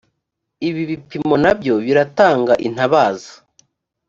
ibi 0.67 0.81
bipimo 0.89 1.35
nabyo 1.43 1.73
biratanga 1.85 2.53
intabaza 2.67 3.31